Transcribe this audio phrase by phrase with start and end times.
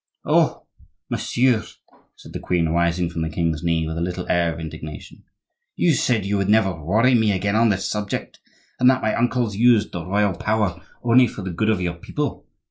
[0.25, 0.65] "Oh!
[1.11, 1.63] monsieur,"
[2.15, 5.23] said the queen, rising from the king's knee with a little air of indignation,
[5.75, 8.39] "you said you would never worry me again on this subject,
[8.79, 12.47] and that my uncles used the royal power only for the good of your people.